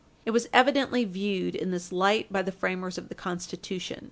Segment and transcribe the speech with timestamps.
[0.25, 3.99] It was evidently viewed in this light by the framers of the Constitution.